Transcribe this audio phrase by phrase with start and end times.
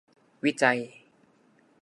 [0.43, 0.79] วิจัย